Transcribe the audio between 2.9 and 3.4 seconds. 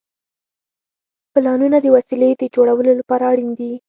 لپاره